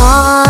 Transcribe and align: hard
hard 0.00 0.49